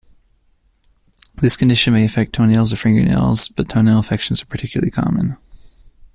This 1.35 1.55
condition 1.55 1.93
may 1.93 2.03
affect 2.03 2.33
toenails 2.33 2.73
or 2.73 2.75
fingernails, 2.75 3.49
but 3.49 3.69
toenail 3.69 3.97
infections 3.97 4.41
are 4.41 4.47
particularly 4.47 4.89
common. 4.89 5.37